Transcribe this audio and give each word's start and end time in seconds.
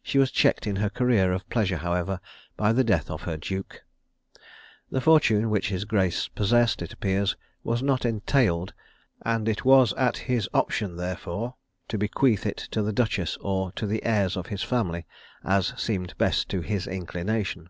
She 0.00 0.16
was 0.18 0.30
checked 0.30 0.68
in 0.68 0.76
her 0.76 0.88
career 0.88 1.32
of 1.32 1.48
pleasure, 1.50 1.78
however, 1.78 2.20
by 2.56 2.72
the 2.72 2.84
death 2.84 3.10
of 3.10 3.22
her 3.22 3.36
duke. 3.36 3.82
The 4.92 5.00
fortune 5.00 5.50
which 5.50 5.70
his 5.70 5.84
grace 5.84 6.28
possessed, 6.28 6.82
it 6.82 6.92
appears, 6.92 7.34
was 7.64 7.82
not 7.82 8.04
entailed, 8.04 8.74
and 9.22 9.48
it 9.48 9.64
was 9.64 9.92
at 9.94 10.18
his 10.30 10.48
option, 10.54 10.94
therefore, 10.96 11.56
to 11.88 11.98
bequeath 11.98 12.46
it 12.46 12.68
to 12.70 12.80
the 12.80 12.92
duchess 12.92 13.36
or 13.40 13.72
to 13.72 13.88
the 13.88 14.04
heirs 14.04 14.36
of 14.36 14.46
his 14.46 14.62
family, 14.62 15.04
as 15.42 15.74
seemed 15.76 16.16
best 16.16 16.48
to 16.50 16.60
his 16.60 16.86
inclination. 16.86 17.68